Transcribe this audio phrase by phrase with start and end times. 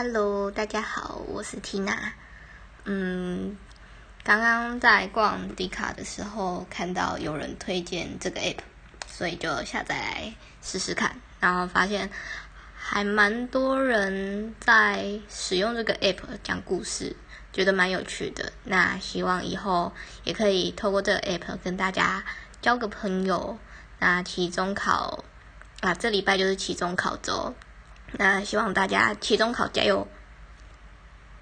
[0.00, 1.96] Hello，大家好，我是 Tina。
[2.84, 3.56] 嗯，
[4.22, 8.58] 刚刚在逛迪卡的时候看到有人推荐这个 app，
[9.08, 12.08] 所以就下载来试试看，然后发现
[12.76, 17.16] 还蛮多人在使用这个 app 讲故事，
[17.52, 18.52] 觉得蛮有趣的。
[18.62, 19.92] 那希望以后
[20.22, 22.22] 也可以透过这个 app 跟大家
[22.62, 23.58] 交个朋友。
[23.98, 25.24] 那期中考
[25.80, 27.52] 啊，这礼拜就是期中考周。
[28.12, 30.06] 那希望大家期中考加油！